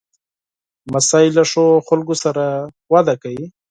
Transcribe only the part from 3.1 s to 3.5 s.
کوي.